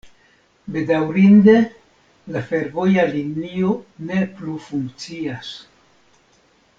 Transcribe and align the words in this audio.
Bedaŭrinde 0.75 1.55
la 2.35 2.41
fervoja 2.47 3.05
linio 3.11 3.75
ne 4.09 4.23
plu 4.39 4.57
funkcias. 4.71 5.55